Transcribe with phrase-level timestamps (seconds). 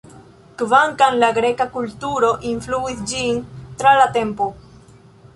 [0.59, 3.37] Kvankam la greka kulturo influis ĝin
[3.83, 4.49] tra la tempo.